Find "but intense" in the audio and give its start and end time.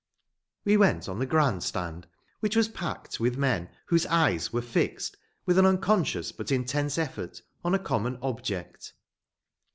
6.31-6.97